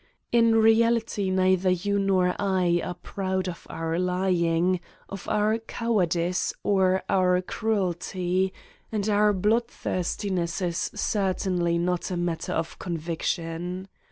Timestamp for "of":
3.47-3.67, 5.07-5.29, 6.95-7.01, 12.53-12.79